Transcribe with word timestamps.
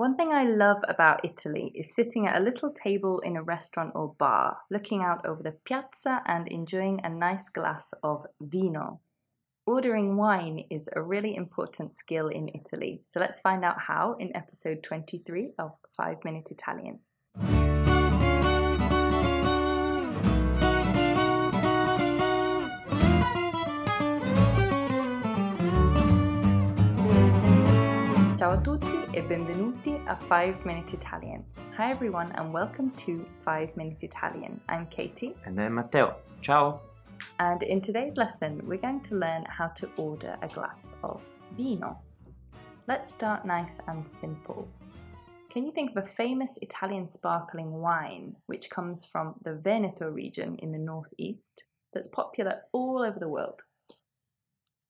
One 0.00 0.16
thing 0.16 0.32
I 0.32 0.44
love 0.44 0.78
about 0.88 1.26
Italy 1.26 1.72
is 1.74 1.94
sitting 1.94 2.26
at 2.26 2.40
a 2.40 2.42
little 2.42 2.70
table 2.72 3.20
in 3.20 3.36
a 3.36 3.42
restaurant 3.42 3.92
or 3.94 4.14
bar, 4.14 4.56
looking 4.70 5.02
out 5.02 5.26
over 5.26 5.42
the 5.42 5.52
piazza 5.52 6.22
and 6.24 6.48
enjoying 6.48 7.02
a 7.04 7.10
nice 7.10 7.50
glass 7.50 7.92
of 8.02 8.24
vino. 8.40 9.00
Ordering 9.66 10.16
wine 10.16 10.64
is 10.70 10.88
a 10.96 11.02
really 11.02 11.36
important 11.36 11.94
skill 11.94 12.28
in 12.28 12.48
Italy, 12.54 13.02
so 13.04 13.20
let's 13.20 13.40
find 13.40 13.62
out 13.62 13.78
how 13.78 14.16
in 14.18 14.34
episode 14.34 14.82
23 14.82 15.50
of 15.58 15.72
5 15.94 16.24
Minute 16.24 16.50
Italian. 16.50 17.00
Ciao 28.38 28.52
a 28.52 28.60
tutti 28.62 28.89
e 29.12 29.22
benvenuti 29.22 30.00
a 30.06 30.14
5 30.14 30.64
Minute 30.64 30.94
Italian. 30.94 31.44
Hi 31.76 31.90
everyone 31.90 32.30
and 32.36 32.52
welcome 32.52 32.92
to 32.92 33.26
5 33.44 33.76
Minute 33.76 34.04
Italian. 34.04 34.60
I'm 34.68 34.86
Katie 34.86 35.34
And 35.44 35.58
I'm 35.58 35.74
Matteo. 35.74 36.14
Ciao! 36.40 36.80
and 37.40 37.64
in 37.64 37.80
today's 37.80 38.16
lesson 38.16 38.60
we're 38.64 38.78
going 38.78 39.00
to 39.00 39.16
learn 39.16 39.44
how 39.48 39.66
to 39.66 39.88
order 39.96 40.36
a 40.42 40.48
glass 40.48 40.94
of 41.02 41.20
vino. 41.56 41.98
Let's 42.86 43.10
start 43.10 43.44
nice 43.44 43.80
and 43.88 44.08
simple. 44.08 44.68
Can 45.50 45.64
you 45.64 45.72
think 45.72 45.90
of 45.90 46.04
a 46.04 46.06
famous 46.06 46.56
Italian 46.62 47.08
sparkling 47.08 47.72
wine 47.72 48.36
which 48.46 48.70
comes 48.70 49.04
from 49.04 49.34
the 49.42 49.54
Veneto 49.54 50.08
region 50.08 50.54
in 50.60 50.70
the 50.70 50.78
northeast 50.78 51.64
that's 51.92 52.08
popular 52.08 52.60
all 52.72 53.02
over 53.02 53.18
the 53.18 53.28
world? 53.28 53.60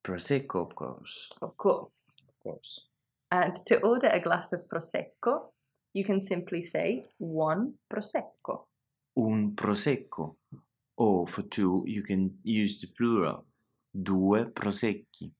Prosecco, 0.04 0.56
of 0.66 0.74
course. 0.74 1.30
Of 1.40 1.56
course. 1.56 2.16
Of 2.28 2.38
course. 2.42 2.89
And 3.30 3.54
to 3.66 3.80
order 3.80 4.08
a 4.08 4.20
glass 4.20 4.52
of 4.52 4.68
Prosecco, 4.68 5.52
you 5.92 6.04
can 6.04 6.20
simply 6.20 6.60
say 6.60 7.06
one 7.18 7.74
Prosecco. 7.88 8.66
Un 9.16 9.54
prosecco. 9.54 10.36
Or 10.96 11.26
for 11.26 11.42
two, 11.42 11.82
you 11.86 12.02
can 12.02 12.38
use 12.42 12.78
the 12.78 12.88
plural. 12.88 13.46
Due 13.92 14.50
prosecchi. 14.54 15.32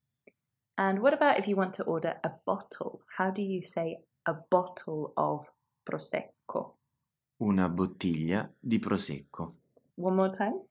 And 0.77 1.01
what 1.01 1.13
about 1.13 1.39
if 1.39 1.47
you 1.47 1.57
want 1.57 1.75
to 1.75 1.85
order 1.85 2.19
a 2.25 2.31
bottle? 2.45 3.03
How 3.17 3.31
do 3.31 3.43
you 3.43 3.63
say 3.63 3.99
a 4.27 4.33
bottle 4.33 5.13
of 5.17 5.47
Prosecco? 5.85 6.73
Una 7.43 7.69
bottiglia 7.69 8.51
di 8.59 8.79
prosecco. 8.79 9.53
One 9.97 10.17
more 10.17 10.31
time. 10.31 10.65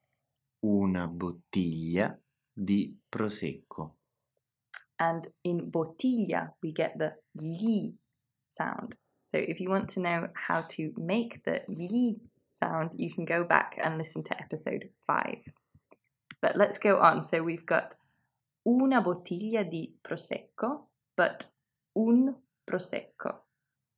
Una 0.65 1.08
bottiglia 1.08 2.19
di 2.52 2.97
prosecco. 3.08 3.98
And 5.00 5.28
in 5.44 5.72
bottiglia, 5.72 6.52
we 6.61 6.72
get 6.73 6.97
the 6.97 7.14
li 7.36 7.94
sound. 8.47 8.95
So 9.28 9.38
if 9.38 9.59
you 9.59 9.69
want 9.69 9.89
to 9.89 10.00
know 10.00 10.28
how 10.33 10.61
to 10.69 10.92
make 10.97 11.44
the 11.45 11.61
li 11.67 12.17
sound, 12.52 12.92
you 12.95 13.14
can 13.14 13.25
go 13.25 13.44
back 13.44 13.77
and 13.81 13.97
listen 13.97 14.23
to 14.23 14.39
episode 14.42 14.89
5. 15.08 15.36
But 16.42 16.55
let's 16.55 16.77
go 16.77 16.97
on. 16.97 17.23
So 17.23 17.44
we've 17.44 17.66
got 17.66 17.95
una 18.67 19.02
bottiglia 19.02 19.70
di 19.70 19.94
prosecco, 20.02 20.88
but 21.16 21.45
un 21.95 22.36
prosecco. 22.66 23.42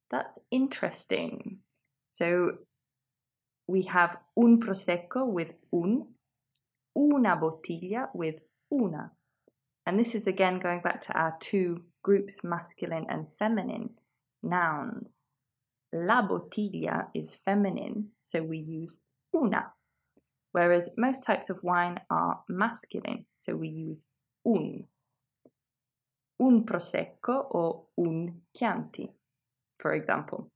That's 0.10 0.40
interesting. 0.52 1.60
So 2.10 2.58
we 3.68 3.84
have 3.84 4.18
un 4.36 4.60
prosecco 4.60 5.26
with 5.26 5.54
un, 5.72 6.08
una 6.98 7.38
bottiglia 7.38 8.10
with 8.14 8.42
una. 8.72 9.12
And 9.86 10.00
this 10.00 10.14
is 10.16 10.28
again 10.28 10.60
going 10.60 10.82
back 10.82 11.02
to 11.02 11.14
our 11.14 11.36
two 11.40 11.84
groups, 12.04 12.44
masculine 12.44 13.06
and 13.10 13.28
feminine 13.38 13.92
nouns. 14.44 15.23
La 15.94 16.22
bottiglia 16.22 17.08
is 17.14 17.36
feminine, 17.44 18.10
so 18.23 18.42
we 18.42 18.58
use 18.58 18.98
una. 19.36 19.73
Whereas 20.52 20.90
most 20.98 21.26
types 21.26 21.50
of 21.50 21.64
wine 21.64 22.00
are 22.10 22.42
masculine, 22.48 23.26
so 23.38 23.55
we 23.55 23.70
use 23.70 24.05
un. 24.45 24.86
Un 26.39 26.66
prosecco 26.66 27.45
or 27.52 27.84
un 27.98 28.42
chianti, 28.55 29.11
for 29.80 29.94
example. 29.94 30.50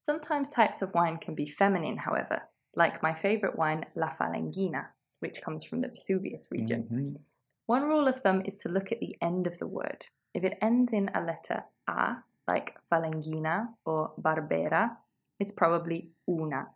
Sometimes 0.00 0.48
types 0.50 0.82
of 0.82 0.94
wine 0.94 1.18
can 1.18 1.34
be 1.34 1.46
feminine, 1.46 1.98
however, 1.98 2.42
like 2.74 3.02
my 3.02 3.12
favourite 3.12 3.58
wine, 3.58 3.84
La 3.96 4.08
Falanghina, 4.08 4.86
which 5.20 5.42
comes 5.42 5.64
from 5.64 5.80
the 5.80 5.88
Vesuvius 5.88 6.48
region. 6.50 6.88
Mhm. 6.90 7.16
One 7.66 7.82
rule 7.82 8.06
of 8.06 8.20
thumb 8.20 8.42
is 8.44 8.56
to 8.58 8.68
look 8.68 8.92
at 8.92 9.00
the 9.00 9.16
end 9.20 9.48
of 9.48 9.58
the 9.58 9.66
word. 9.66 10.06
If 10.34 10.44
it 10.44 10.56
ends 10.62 10.92
in 10.92 11.10
a 11.14 11.20
letter 11.20 11.64
A, 11.88 12.16
like 12.46 12.76
Falanghina 12.92 13.66
or 13.84 14.12
Barbera, 14.20 14.96
it's 15.40 15.50
probably 15.50 16.10
una. 16.28 16.68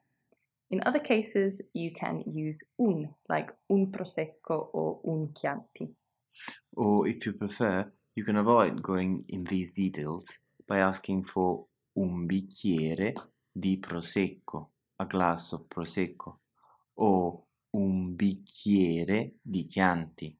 In 0.70 0.82
other 0.84 0.98
cases, 0.98 1.62
you 1.74 1.92
can 1.92 2.24
use 2.26 2.62
un, 2.80 3.14
like 3.28 3.52
un 3.70 3.92
prosecco 3.92 4.68
or 4.72 5.00
un 5.06 5.32
chianti. 5.32 5.94
Or 6.76 7.06
if 7.06 7.24
you 7.24 7.34
prefer, 7.34 7.92
you 8.16 8.24
can 8.24 8.36
avoid 8.36 8.82
going 8.82 9.24
in 9.28 9.44
these 9.44 9.70
details 9.72 10.40
by 10.66 10.78
asking 10.78 11.22
for 11.22 11.66
un 11.96 12.26
bicchiere 12.26 13.14
di 13.52 13.78
prosecco, 13.78 14.70
a 14.96 15.06
glass 15.06 15.52
of 15.52 15.68
prosecco, 15.68 16.40
or 16.96 17.42
un 17.74 18.16
bicchiere 18.16 19.34
di 19.40 19.64
chianti. 19.64 20.36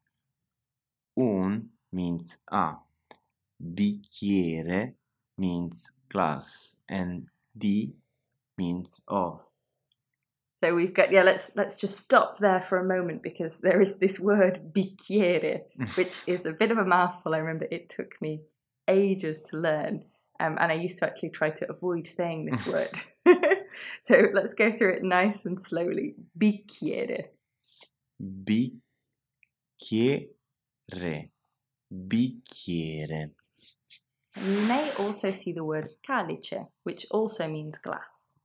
Un 1.20 1.68
means 1.92 2.38
a, 2.50 2.76
bicchiere 3.62 4.94
means 5.36 5.92
glass, 6.08 6.76
and 6.88 7.28
di 7.56 7.92
means 8.56 9.00
of. 9.06 9.40
So 10.62 10.74
we've 10.74 10.94
got 10.94 11.12
yeah. 11.12 11.22
Let's 11.22 11.52
let's 11.56 11.76
just 11.76 11.98
stop 11.98 12.38
there 12.38 12.60
for 12.60 12.78
a 12.78 12.84
moment 12.84 13.22
because 13.22 13.60
there 13.60 13.80
is 13.80 13.98
this 13.98 14.20
word 14.20 14.72
bicchiere, 14.72 15.62
which 15.94 16.20
is 16.26 16.46
a 16.46 16.52
bit 16.52 16.70
of 16.70 16.78
a 16.78 16.84
mouthful. 16.84 17.34
I 17.34 17.38
remember 17.38 17.66
it 17.70 17.88
took 17.88 18.20
me 18.20 18.42
ages 18.88 19.42
to 19.50 19.56
learn, 19.56 20.04
um, 20.38 20.56
and 20.60 20.72
I 20.72 20.74
used 20.74 20.98
to 20.98 21.06
actually 21.06 21.30
try 21.30 21.50
to 21.50 21.70
avoid 21.70 22.06
saying 22.06 22.46
this 22.46 22.66
word. 22.74 23.00
so 24.02 24.28
let's 24.32 24.54
go 24.54 24.76
through 24.76 24.96
it 24.96 25.02
nice 25.02 25.44
and 25.44 25.62
slowly. 25.62 26.14
Bicchiere, 26.38 27.24
Bicchiere. 28.22 30.28
Bicchiere. 31.92 33.30
You 34.36 34.68
may 34.68 34.92
also 34.98 35.30
see 35.30 35.52
the 35.52 35.64
word 35.64 35.90
calice, 36.06 36.54
which 36.84 37.06
also 37.10 37.48
means 37.48 37.78
glass. 37.78 38.38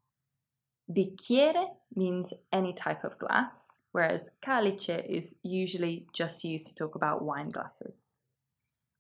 Bicchiere 0.90 1.68
means 1.96 2.34
any 2.52 2.74
type 2.74 3.04
of 3.04 3.18
glass, 3.18 3.80
whereas 3.92 4.30
calice 4.42 4.90
is 4.90 5.36
usually 5.44 6.08
just 6.14 6.44
used 6.44 6.68
to 6.68 6.76
talk 6.76 6.96
about 6.96 7.24
wine 7.24 7.50
glasses. 7.50 8.06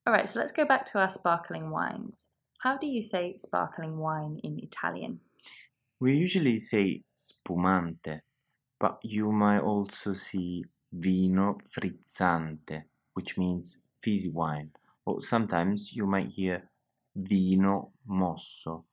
Alright, 0.07 0.29
so 0.29 0.39
let's 0.39 0.51
go 0.51 0.65
back 0.65 0.85
to 0.87 0.99
our 0.99 1.09
sparkling 1.09 1.71
wines. 1.71 2.27
How 2.59 2.77
do 2.77 2.87
you 2.87 3.01
say 3.01 3.35
sparkling 3.37 3.97
wine 3.97 4.39
in 4.43 4.59
Italian? 4.59 5.19
We 5.99 6.15
usually 6.15 6.57
say 6.57 7.03
spumante, 7.13 8.21
but 8.79 8.99
you 9.03 9.31
might 9.31 9.61
also 9.61 10.13
see 10.13 10.65
vino 10.91 11.57
frizzante, 11.63 12.83
which 13.15 13.37
means 13.37 13.79
fizzy 13.91 14.29
wine, 14.29 14.69
or 15.05 15.21
sometimes 15.21 15.95
you 15.95 16.05
might 16.05 16.27
hear 16.27 16.69
vino 17.15 17.91
mosso. 18.05 18.85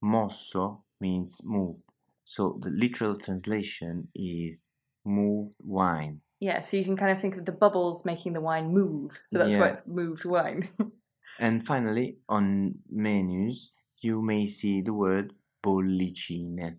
Mosso 0.00 0.84
means 1.00 1.42
moved, 1.44 1.84
so 2.24 2.58
the 2.62 2.70
literal 2.70 3.16
translation 3.16 4.08
is 4.14 4.72
moved 5.04 5.56
wine. 5.62 6.20
Yeah, 6.40 6.60
so 6.60 6.76
you 6.76 6.84
can 6.84 6.96
kind 6.96 7.12
of 7.12 7.20
think 7.20 7.36
of 7.36 7.44
the 7.44 7.52
bubbles 7.52 8.04
making 8.04 8.34
the 8.34 8.40
wine 8.40 8.68
move, 8.68 9.18
so 9.24 9.38
that's 9.38 9.56
why 9.56 9.68
it's 9.68 9.86
moved 9.86 10.24
wine. 10.24 10.68
And 11.38 11.66
finally, 11.66 12.16
on 12.30 12.76
menus, 12.88 13.72
you 14.00 14.22
may 14.22 14.46
see 14.46 14.80
the 14.80 14.94
word 14.94 15.34
bollicine, 15.62 16.76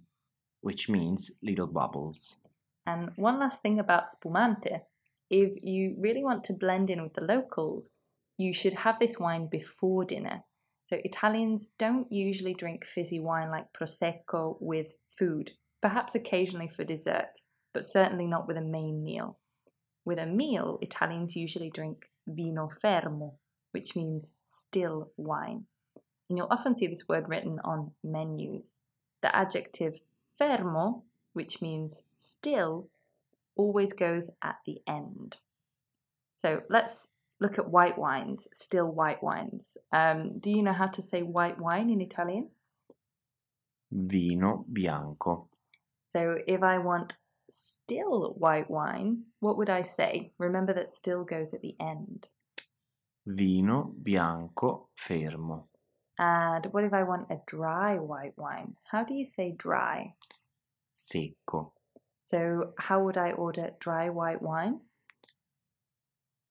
which 0.62 0.90
means 0.90 1.31
little 1.44 1.68
bubbles. 1.68 2.40
And 2.88 3.12
one 3.18 3.40
last 3.40 3.62
thing 3.62 3.80
about 3.80 4.10
spumante 4.10 4.81
if 5.29 5.63
you 5.63 5.95
really 6.00 6.24
want 6.24 6.44
to 6.45 6.53
blend 6.53 6.89
in 6.89 7.01
with 7.01 7.13
the 7.13 7.21
locals, 7.21 7.91
you 8.38 8.53
should 8.53 8.74
have 8.74 9.00
this 9.00 9.19
wine 9.19 9.47
before 9.50 10.06
dinner. 10.06 10.44
So, 10.85 10.97
Italians 11.03 11.71
don't 11.77 12.09
usually 12.12 12.53
drink 12.53 12.85
fizzy 12.85 13.19
wine 13.19 13.50
like 13.50 13.65
Prosecco 13.74 14.57
with 14.62 14.88
food, 15.18 15.51
perhaps 15.81 16.15
occasionally 16.15 16.69
for 16.74 16.85
dessert, 16.85 17.39
but 17.74 17.83
certainly 17.83 18.25
not 18.25 18.47
with 18.47 18.57
a 18.57 18.62
main 18.62 19.03
meal. 19.03 19.38
With 20.06 20.19
a 20.19 20.25
meal, 20.25 20.77
Italians 20.81 21.35
usually 21.35 21.69
drink 21.69 22.06
vino 22.25 22.69
fermo, 22.81 23.33
which 23.71 23.95
means 23.95 24.31
still 24.45 25.12
wine. 25.18 25.65
And 26.30 26.38
you'll 26.38 26.47
often 26.50 26.75
see 26.75 26.88
this 26.88 27.07
word 27.09 27.27
written 27.27 27.59
on 27.63 27.91
menus. 28.03 28.80
The 29.21 29.35
adjective 29.35 29.95
fermo, 30.39 31.03
which 31.33 31.62
means 31.62 32.01
still, 32.18 32.89
always 33.57 33.94
goes 33.94 34.30
at 34.44 34.57
the 34.65 34.80
end. 34.88 35.38
So 36.36 36.62
let's 36.69 37.07
look 37.39 37.59
at 37.59 37.69
white 37.69 37.98
wines, 37.98 38.48
still 38.54 38.88
white 38.88 39.21
wines. 39.24 39.77
Um, 39.92 40.39
do 40.39 40.50
you 40.50 40.63
know 40.63 40.74
how 40.74 40.88
to 40.88 41.01
say 41.01 41.21
white 41.21 41.59
wine 41.59 41.89
in 41.89 42.01
Italian? 42.01 42.50
Vino 43.92 44.65
bianco. 44.71 45.50
So 46.09 46.38
if 46.48 46.63
I 46.63 46.77
want 46.77 47.18
still 47.50 48.33
white 48.38 48.69
wine, 48.69 49.24
what 49.39 49.57
would 49.57 49.69
I 49.69 49.81
say? 49.81 50.33
Remember 50.38 50.74
that 50.74 50.92
still 50.92 51.24
goes 51.24 51.54
at 51.54 51.62
the 51.62 51.75
end. 51.80 52.27
Vino 53.25 53.94
bianco 54.01 54.89
fermo. 54.95 55.65
And 56.19 56.65
what 56.68 56.83
if 56.83 56.94
I 56.94 57.04
want 57.04 57.27
a 57.30 57.39
dry 57.45 57.98
white 57.98 58.33
wine? 58.38 58.75
How 58.92 59.04
do 59.04 59.13
you 59.13 59.25
say 59.25 59.54
dry? 59.56 60.13
Secco. 60.92 61.74
So 62.27 62.74
how 62.77 63.06
would 63.06 63.18
I 63.18 63.31
order 63.31 63.71
dry 63.79 64.09
white 64.09 64.41
wine? 64.41 64.81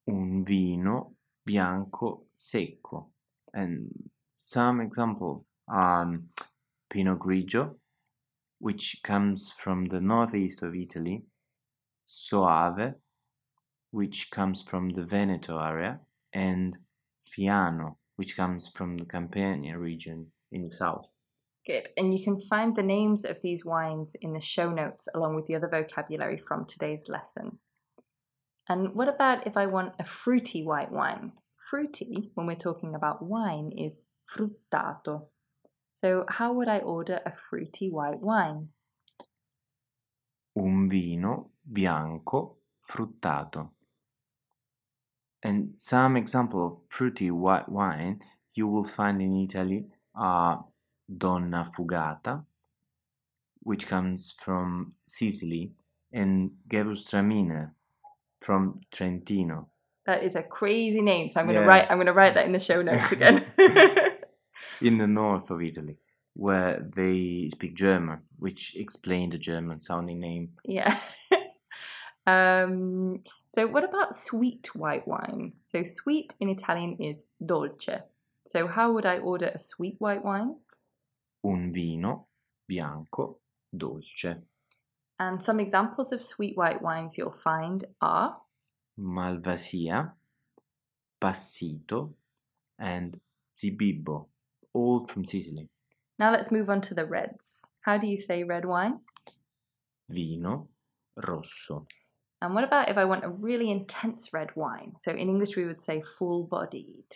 Un 0.08 0.42
vino 0.42 1.16
bianco 1.44 2.28
secco. 2.34 3.10
And 3.52 3.90
some 4.32 4.80
examples 4.80 5.44
are 5.68 6.04
um, 6.04 6.30
Pinot 6.88 7.18
Grigio, 7.18 7.74
which 8.58 9.00
comes 9.04 9.52
from 9.52 9.84
the 9.88 10.00
northeast 10.00 10.62
of 10.62 10.74
Italy, 10.74 11.24
Soave, 12.06 12.94
which 13.90 14.30
comes 14.30 14.62
from 14.62 14.88
the 14.88 15.04
Veneto 15.04 15.58
area, 15.58 16.00
and 16.32 16.74
Fiano, 17.20 17.98
which 18.16 18.34
comes 18.34 18.70
from 18.70 18.96
the 18.96 19.04
Campania 19.04 19.78
region 19.78 20.32
in 20.50 20.62
the 20.62 20.70
south. 20.70 21.12
Good. 21.66 21.88
And 21.96 22.16
you 22.16 22.24
can 22.24 22.40
find 22.40 22.76
the 22.76 22.82
names 22.82 23.24
of 23.24 23.42
these 23.42 23.64
wines 23.64 24.14
in 24.20 24.32
the 24.32 24.40
show 24.40 24.70
notes 24.70 25.08
along 25.14 25.34
with 25.34 25.46
the 25.46 25.56
other 25.56 25.68
vocabulary 25.68 26.38
from 26.38 26.64
today's 26.64 27.08
lesson. 27.08 27.58
And 28.68 28.94
what 28.94 29.08
about 29.08 29.46
if 29.46 29.56
I 29.56 29.66
want 29.66 29.94
a 29.98 30.04
fruity 30.04 30.62
white 30.62 30.92
wine? 30.92 31.32
Fruity, 31.70 32.30
when 32.34 32.46
we're 32.46 32.54
talking 32.54 32.94
about 32.94 33.22
wine, 33.22 33.72
is 33.76 33.98
fruttato. 34.30 35.26
So, 35.94 36.24
how 36.28 36.52
would 36.52 36.68
I 36.68 36.78
order 36.78 37.20
a 37.26 37.32
fruity 37.32 37.90
white 37.90 38.20
wine? 38.20 38.68
Un 40.56 40.88
vino 40.88 41.50
bianco 41.64 42.58
fruttato. 42.80 43.70
And 45.42 45.76
some 45.76 46.16
example 46.16 46.66
of 46.66 46.78
fruity 46.88 47.30
white 47.30 47.68
wine 47.68 48.20
you 48.54 48.68
will 48.68 48.82
find 48.82 49.20
in 49.20 49.34
Italy 49.36 49.86
are 50.14 50.64
Donnafugata, 51.10 52.44
which 53.60 53.86
comes 53.86 54.32
from 54.38 54.94
Sicily, 55.06 55.72
and 56.12 56.50
Gewürztraminer 56.68 57.70
from 58.40 58.76
Trentino. 58.90 59.68
That 60.06 60.22
is 60.22 60.36
a 60.36 60.42
crazy 60.42 61.00
name, 61.02 61.30
so 61.30 61.40
I'm 61.40 61.46
going 61.46 61.56
to 61.56 61.62
Yeah. 61.62 61.66
write. 61.66 61.90
I'm 61.90 61.96
going 61.96 62.06
to 62.06 62.12
write 62.12 62.34
that 62.34 62.46
in 62.46 62.52
the 62.52 62.60
show 62.60 62.80
notes 62.82 63.10
again. 63.16 63.44
in 64.80 64.98
the 64.98 65.06
north 65.06 65.50
of 65.50 65.60
Italy, 65.62 65.96
where 66.34 66.88
they 66.94 67.48
speak 67.50 67.74
German, 67.74 68.20
which 68.38 68.76
explain 68.76 69.30
the 69.30 69.38
German 69.38 69.80
sounding 69.80 70.20
name. 70.20 70.50
yeah. 70.64 71.00
um, 72.26 73.22
so, 73.54 73.66
what 73.66 73.84
about 73.84 74.14
sweet 74.14 74.74
white 74.76 75.08
wine? 75.08 75.52
So, 75.64 75.82
sweet 75.82 76.34
in 76.40 76.48
Italian 76.50 76.96
is 77.00 77.22
dolce. 77.44 78.00
So, 78.46 78.68
how 78.68 78.92
would 78.92 79.06
I 79.06 79.18
order 79.18 79.46
a 79.54 79.58
sweet 79.58 79.96
white 79.98 80.24
wine? 80.24 80.56
Un 81.46 81.70
vino 81.72 82.26
bianco 82.66 83.38
dolce. 83.70 84.42
And 85.18 85.40
some 85.40 85.60
examples 85.60 86.12
of 86.12 86.20
sweet 86.20 86.56
white 86.56 86.82
wines 86.82 87.16
you'll 87.16 87.30
find 87.30 87.84
are 88.00 88.36
Malvasia, 88.98 90.12
Passito, 91.20 92.14
and 92.78 93.20
Zibibbo, 93.54 94.26
all 94.72 95.06
from 95.06 95.24
Sicily. 95.24 95.68
now 96.18 96.32
let's 96.32 96.50
move 96.50 96.68
on 96.68 96.80
to 96.80 96.94
the 96.94 97.06
reds. 97.06 97.72
How 97.82 97.96
do 97.96 98.06
you 98.06 98.16
say 98.16 98.42
red 98.42 98.64
wine? 98.64 99.00
Vino 100.08 100.68
rosso. 101.16 101.86
And 102.42 102.54
what 102.54 102.64
about 102.64 102.88
if 102.90 102.96
I 102.98 103.04
want 103.04 103.24
a 103.24 103.30
really 103.30 103.70
intense 103.70 104.32
red 104.32 104.50
wine? 104.56 104.94
So 104.98 105.12
in 105.12 105.28
English 105.28 105.56
we 105.56 105.64
would 105.64 105.80
say 105.80 106.02
full 106.02 106.44
bodied. 106.44 107.06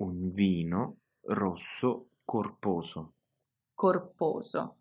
Un 0.00 0.30
vino 0.34 0.96
rosso 1.28 2.06
corposo. 2.30 3.12
Corposo. 3.74 4.74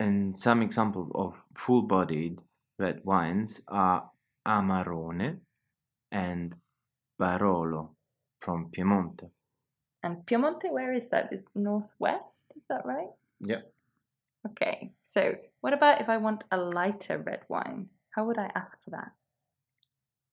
And 0.00 0.34
some 0.34 0.62
examples 0.62 1.12
of 1.14 1.36
full 1.36 1.82
bodied 1.82 2.40
red 2.76 3.00
wines 3.04 3.62
are 3.68 4.10
Amarone 4.44 5.38
and 6.10 6.54
Barolo 7.20 7.90
from 8.38 8.70
Piemonte. 8.70 9.30
And 10.02 10.26
Piemonte, 10.26 10.70
where 10.72 10.92
is 10.92 11.08
that? 11.10 11.32
Is 11.32 11.44
northwest? 11.54 12.52
Is 12.56 12.66
that 12.68 12.84
right? 12.84 13.10
Yeah. 13.40 13.62
Okay. 14.46 14.92
So 15.02 15.34
what 15.60 15.72
about 15.72 16.00
if 16.00 16.08
I 16.08 16.16
want 16.16 16.44
a 16.50 16.56
lighter 16.56 17.18
red 17.18 17.42
wine? 17.48 17.90
How 18.10 18.24
would 18.24 18.38
I 18.38 18.50
ask 18.56 18.82
for 18.82 18.90
that? 18.90 19.12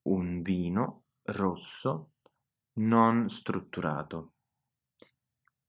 Un 0.05 0.43
vino 0.43 1.03
rosso 1.25 2.09
non 2.77 3.29
strutturato. 3.29 4.34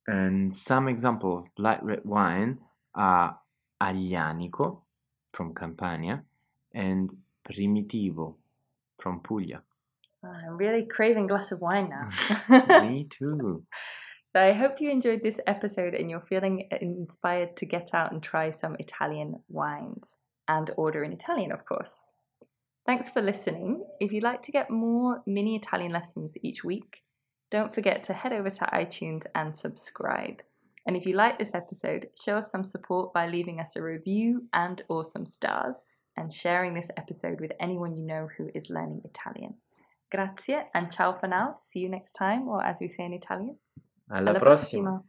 And 0.06 0.56
some 0.56 0.88
example 0.88 1.38
of 1.38 1.46
light 1.58 1.82
red 1.82 2.04
wine 2.04 2.58
are 2.94 3.38
Aglianico 3.82 4.80
from 5.32 5.54
Campania 5.54 6.22
and 6.72 7.10
Primitivo 7.46 8.34
from 8.98 9.20
Puglia. 9.20 9.62
Oh, 10.24 10.28
I'm 10.28 10.56
really 10.56 10.86
craving 10.86 11.24
a 11.24 11.28
glass 11.28 11.52
of 11.52 11.60
wine 11.60 11.90
now. 11.90 12.80
Me 12.88 13.04
too. 13.04 13.64
So 14.34 14.42
I 14.42 14.52
hope 14.52 14.82
you 14.82 14.90
enjoyed 14.90 15.22
this 15.22 15.40
episode 15.46 15.94
and 15.94 16.10
you're 16.10 16.20
feeling 16.20 16.68
inspired 16.82 17.56
to 17.56 17.64
get 17.64 17.94
out 17.94 18.12
and 18.12 18.22
try 18.22 18.50
some 18.50 18.76
Italian 18.78 19.36
wines 19.48 20.14
and 20.46 20.70
order 20.76 21.02
in 21.02 21.10
Italian, 21.10 21.52
of 21.52 21.64
course. 21.64 22.12
Thanks 22.84 23.08
for 23.08 23.22
listening. 23.22 23.82
If 23.98 24.12
you'd 24.12 24.22
like 24.22 24.42
to 24.42 24.52
get 24.52 24.70
more 24.70 25.22
mini 25.26 25.56
Italian 25.56 25.92
lessons 25.92 26.34
each 26.42 26.62
week, 26.62 26.98
don't 27.50 27.74
forget 27.74 28.02
to 28.04 28.12
head 28.12 28.32
over 28.32 28.50
to 28.50 28.64
iTunes 28.72 29.24
and 29.34 29.56
subscribe. 29.56 30.42
And 30.86 30.96
if 30.96 31.06
you 31.06 31.14
like 31.14 31.38
this 31.38 31.54
episode, 31.54 32.08
show 32.22 32.38
us 32.38 32.50
some 32.50 32.64
support 32.64 33.12
by 33.12 33.28
leaving 33.28 33.60
us 33.60 33.76
a 33.76 33.82
review 33.82 34.44
and 34.52 34.82
or 34.88 35.04
some 35.04 35.26
stars 35.26 35.84
and 36.16 36.32
sharing 36.32 36.74
this 36.74 36.90
episode 36.96 37.40
with 37.40 37.52
anyone 37.60 37.96
you 37.96 38.06
know 38.06 38.28
who 38.36 38.50
is 38.54 38.70
learning 38.70 39.02
Italian. 39.04 39.54
Grazie 40.10 40.62
and 40.74 40.90
ciao 40.90 41.12
for 41.12 41.26
now. 41.26 41.56
See 41.64 41.80
you 41.80 41.88
next 41.88 42.12
time, 42.12 42.46
or 42.48 42.64
as 42.64 42.78
we 42.80 42.88
say 42.88 43.04
in 43.04 43.12
Italian. 43.12 43.56
Alla, 44.10 44.30
Alla 44.30 44.38
prossima. 44.38 44.82
prossima. 44.84 45.02